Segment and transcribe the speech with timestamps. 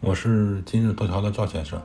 [0.00, 1.80] 我是今日头条的赵先生，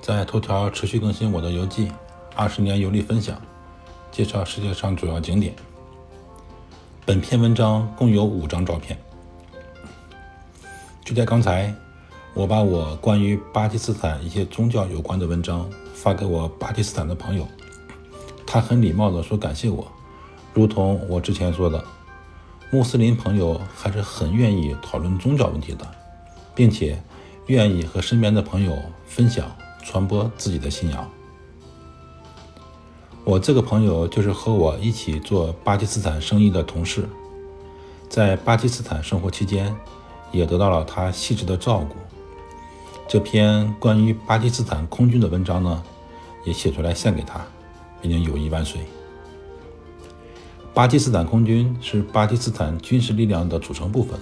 [0.00, 1.90] 在头条持续更新我的游记，
[2.34, 3.38] 二十年游历分享，
[4.10, 5.54] 介绍世界上主要景点。
[7.04, 8.96] 本篇文章共有五张照片。
[11.04, 11.74] 就在刚才，
[12.34, 17.46] 我把我关于巴基斯坦一些宗教有关的文章发给我巴基斯坦的朋友，
[18.46, 19.86] 他很礼貌地说感谢我，
[20.54, 21.84] 如同我之前说的。
[22.70, 25.86] 穆斯林朋友还是很愿意讨论宗教问题的，
[26.58, 27.00] 并且
[27.46, 28.76] 愿意和身边的朋友
[29.06, 29.48] 分享、
[29.84, 31.08] 传播自己的信仰。
[33.22, 37.08] 我这个朋友就是和我一起做巴基斯坦生意的同事，
[38.08, 39.72] 在巴基斯坦生活期间，
[40.32, 41.94] 也得到了他细致的照顾。
[43.06, 45.80] 这篇关于巴基斯坦空军的文章呢，
[46.44, 47.40] 也写出来献给他，
[48.02, 48.80] 并且友谊万岁。
[50.74, 54.18] 巴基斯坦空军是巴基斯坦军事力量的组成部分，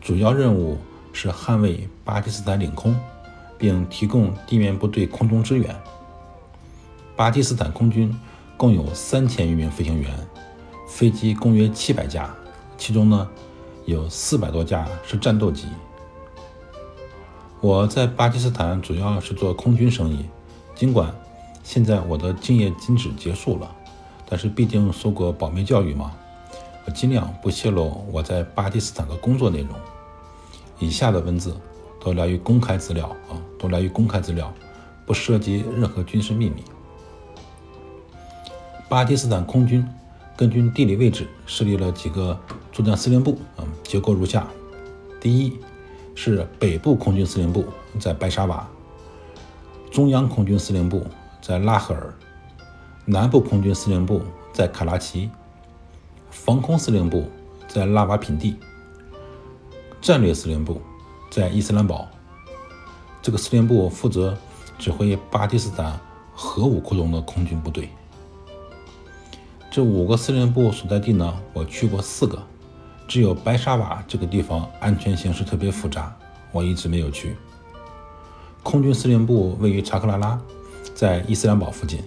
[0.00, 0.78] 主要任务
[1.20, 2.94] 是捍卫巴基斯坦领空，
[3.58, 5.74] 并提供地面部队空中支援。
[7.16, 8.16] 巴基斯坦空军
[8.56, 10.12] 共有三千余名飞行员，
[10.86, 12.32] 飞机共约七百架，
[12.76, 13.28] 其中呢
[13.84, 15.66] 有四百多架是战斗机。
[17.60, 20.24] 我在巴基斯坦主要是做空军生意，
[20.76, 21.12] 尽管
[21.64, 23.68] 现在我的敬业禁止结束了。
[24.28, 26.12] 但是毕竟受过保密教育嘛，
[26.86, 29.70] 我尽量不泄露我在巴基斯坦的工作内容。
[30.78, 31.54] 以下的文字
[32.00, 34.52] 都来于公开资料啊，都来于公开资料，
[35.04, 36.62] 不涉及任何军事秘密。
[38.88, 39.86] 巴基斯坦空军
[40.36, 42.38] 根据地理位置设立了几个
[42.72, 44.46] 作战司令部啊，结构如下：
[45.20, 45.58] 第一
[46.14, 47.64] 是北部空军司令部
[47.98, 48.66] 在白沙瓦，
[49.90, 51.06] 中央空军司令部
[51.42, 52.14] 在拉合尔。
[53.04, 54.20] 南部空军司令部
[54.52, 55.30] 在卡拉奇，
[56.30, 57.24] 防空司令部
[57.66, 58.56] 在拉瓦品地，
[60.00, 60.80] 战略司令部
[61.30, 62.08] 在伊斯兰堡。
[63.20, 64.36] 这个司令部负责
[64.78, 65.98] 指挥巴基斯坦
[66.34, 67.88] 核武库中的空军部队。
[69.70, 72.42] 这五个司令部所在地呢，我去过四个，
[73.06, 76.16] 只有白沙瓦这个地方安全形势特别复杂，
[76.52, 77.36] 我一直没有去。
[78.62, 80.40] 空军司令部位于查克拉拉，
[80.94, 82.00] 在伊斯兰堡附近。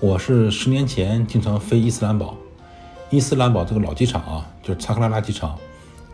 [0.00, 2.36] 我是十年前经常飞伊斯兰堡，
[3.10, 5.58] 伊斯兰堡这个老机场啊，就是查克拉拉机场，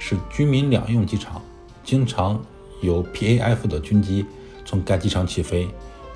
[0.00, 1.40] 是军民两用机场，
[1.84, 2.42] 经常
[2.80, 4.26] 有 PAF 的军机
[4.64, 5.68] 从该机场起飞，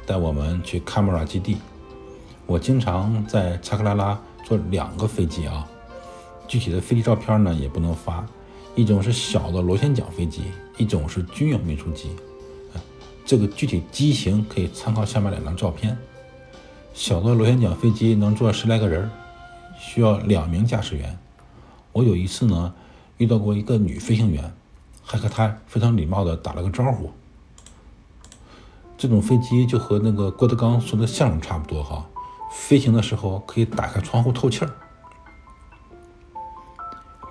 [0.06, 1.58] 带我们去喀木尔基地。
[2.46, 5.68] 我经常在查克拉拉坐两个飞机啊，
[6.48, 8.26] 具体的飞机照片呢也不能发，
[8.74, 10.44] 一种是小的螺旋桨飞机，
[10.78, 12.10] 一种是军用运输机。
[13.26, 15.96] 这个具体机型可以参考下面两张照片。
[16.94, 19.10] 小的螺旋桨飞机能坐十来个人，
[19.78, 21.18] 需要两名驾驶员。
[21.92, 22.74] 我有一次呢，
[23.18, 24.52] 遇到过一个女飞行员，
[25.02, 27.10] 还和她非常礼貌的打了个招呼。
[28.96, 32.06] 这种飞机就和那个郭德纲说的相声差不多哈，
[32.52, 34.70] 飞行的时候可以打开窗户透气儿。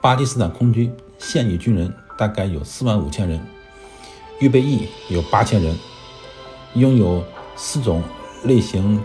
[0.02, 3.40] 巴基斯坦空军现役军人大概有四万五千人，
[4.40, 5.78] 预备役有八千人，
[6.76, 7.24] 拥有
[7.56, 8.04] 四种
[8.44, 9.02] 类型。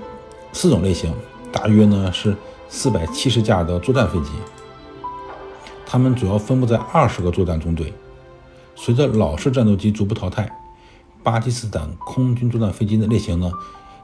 [0.50, 1.14] 四种类型，
[1.52, 2.34] 大约呢是
[2.70, 4.30] 四百七十架的作战飞机。
[5.90, 7.94] 它们主要分布在二十个作战中队。
[8.76, 10.46] 随着老式战斗机逐步淘汰，
[11.22, 13.50] 巴基斯坦空军作战飞机的类型呢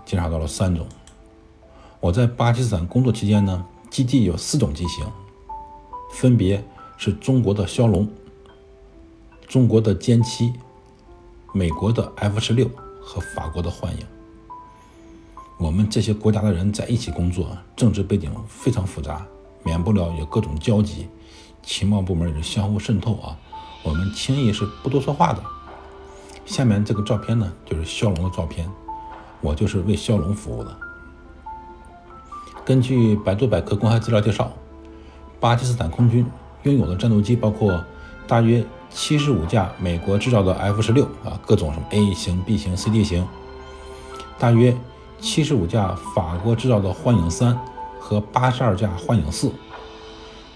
[0.06, 0.86] 减少到了三种。
[2.00, 5.04] 我在巴基斯坦工作期间呢，基地有四种机型，
[6.10, 6.64] 分别
[6.96, 8.08] 是中国的枭龙、
[9.46, 10.54] 中国的歼七、
[11.52, 12.66] 美国的 F 十六
[13.02, 14.06] 和法国的幻影。
[15.58, 19.26] 我们这些国家的人在一起工作，政治背景非常复杂，
[19.62, 21.06] 免不了有各种交集，
[21.64, 23.36] 情报部门也是相互渗透啊。
[23.82, 25.42] 我们轻易是不多说话的。
[26.46, 28.70] 下面这个照片呢，就是骁龙的照片，
[29.40, 30.76] 我就是为骁龙服务的。
[32.64, 34.52] 根据百度百科公开资料介绍，
[35.40, 36.26] 巴基斯坦空军
[36.62, 37.84] 拥有的战斗机包括
[38.26, 43.26] 大约七十五架美国制造的 F 十六啊，各种什么 A 型、B 型、C、D 型，
[44.38, 44.76] 大约。
[45.20, 47.58] 七十五架法国制造的幻影三
[47.98, 49.50] 和八十二架幻影四，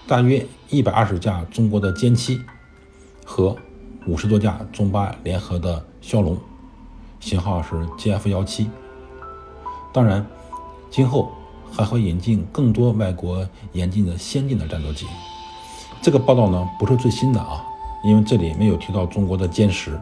[0.09, 2.41] 大约一百二十架中国的歼七
[3.23, 3.55] 和
[4.07, 6.35] 五十多架中巴联合的枭龙，
[7.19, 8.67] 型号是 GF 幺七。
[9.93, 10.25] 当然，
[10.89, 11.31] 今后
[11.71, 15.05] 还会引进更多外国引进的先进的战斗机。
[16.01, 17.63] 这个报道呢不是最新的啊，
[18.03, 20.01] 因为这里没有提到中国的歼十。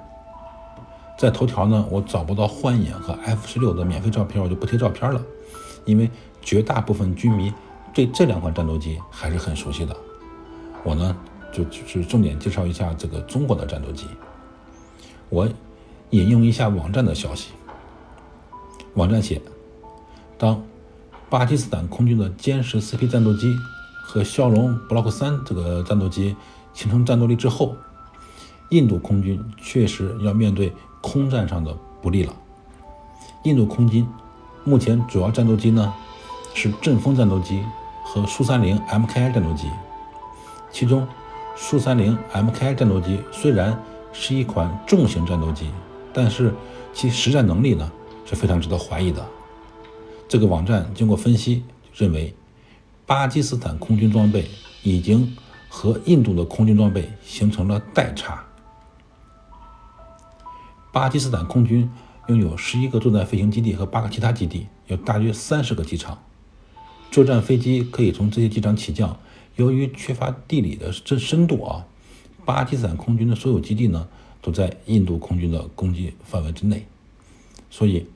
[1.20, 5.22] 在头条呢，我找不到幻影和 F 十六的免费照片，我就不贴照片了，
[5.84, 6.10] 因为
[6.42, 7.52] 绝大部分军迷
[7.98, 9.98] 对这两款战斗机还是很熟悉的。
[10.84, 11.18] 我呢，
[11.52, 14.06] 就就是重点介绍一下这个中国的战斗机。
[15.30, 15.50] 我
[16.12, 17.54] 引用一下网站的消息。
[18.94, 19.42] 网站写，
[20.38, 20.62] 当
[21.28, 23.58] 巴基斯坦空军的歼十四 P 战斗机
[24.04, 26.36] 和枭龙 Block 三这个战斗机
[26.76, 27.76] 形成战斗力之后，
[28.70, 30.72] 印度空军确实要面对
[31.02, 32.34] 空战上的不利了。
[33.42, 34.08] 印度空军
[34.64, 35.92] 目前主要战斗机呢
[36.54, 37.64] 是阵风战斗机
[38.10, 39.70] 和苏三零 MKI 战斗机，
[40.72, 41.06] 其中
[41.58, 43.78] 苏三零 MKI 战斗机虽然
[44.14, 45.70] 是一款重型战斗机，
[46.14, 46.54] 但是
[46.94, 47.92] 其实战能力呢？
[48.26, 49.26] 是非常值得怀疑的。
[50.28, 51.64] 这个网站经过分析
[51.94, 52.34] 认为，
[53.06, 54.50] 巴基斯坦空军装备
[54.84, 55.36] 已经
[55.70, 58.42] 和印度的空军装备形成了代差。
[60.92, 61.90] 巴基斯坦空军
[62.28, 66.18] 拥有十一个作战飞行基地和八个其他基地，有大约三十个机场，
[67.12, 69.20] 作战飞机可以从这些机场起降。
[69.56, 71.86] 由于缺乏地理的深深度啊，
[72.46, 74.08] 巴基斯坦空军的所有基地呢
[74.42, 76.86] 都在印度空军的攻击范围之内，
[77.70, 78.08] 所以。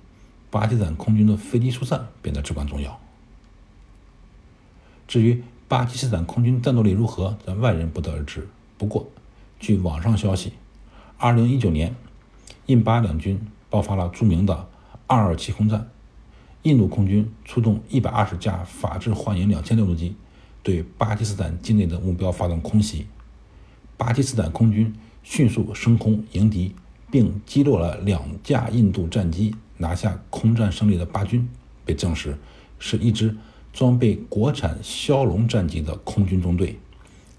[0.52, 3.00] 巴基斯坦空军的飞机疏散变得至关重要。
[5.08, 8.50] 至于巴基斯坦空军战斗力如何，咱外人不得而知。
[8.78, 9.08] 不过，
[9.62, 10.52] 据网上消息
[11.22, 11.96] ，2019年，
[12.66, 13.40] 印巴两军
[13.70, 14.68] 爆发了著名的
[15.08, 15.90] “二二七”空战，
[16.64, 20.16] 印度空军出动120架法制幻影两千战斗机，
[20.62, 23.08] 对巴基斯坦境内的目标发动空袭，
[23.98, 24.94] 巴基斯坦空军
[25.24, 26.74] 迅速升空迎敌，
[27.10, 29.56] 并击落了两架印度战机。
[29.78, 31.50] 拿下空战胜利的巴军，
[31.84, 32.38] 被证实
[32.78, 33.36] 是一支
[33.74, 36.78] 装备国产枭龙战机的空军中队。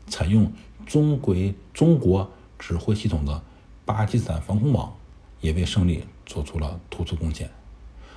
[0.08, 0.52] 采用
[0.84, 2.28] 中轨中国
[2.58, 3.40] 指挥系统的
[3.84, 4.92] 巴基斯坦防空网，
[5.40, 7.48] 也为胜利做出了突出贡献。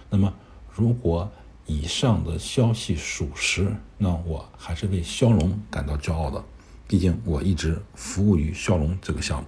[0.10, 0.34] 那么，
[0.76, 1.32] 如果
[1.66, 6.44] 以上的消息属实，那我还是为骁龙感到骄傲的。
[6.86, 9.48] 毕竟我一直服务于骁龙这个项目。